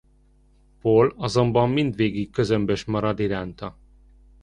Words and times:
Paul 0.81 1.13
azonban 1.17 1.69
mindvégig 1.69 2.29
közömbös 2.29 2.85
marad 2.85 3.19
iránta. 3.19 3.77